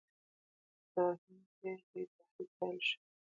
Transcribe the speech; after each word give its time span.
د 0.93 0.95
هند 1.21 1.43
پریږدئ 1.57 2.03
تحریک 2.15 2.49
پیل 2.57 2.77
شو. 2.87 2.99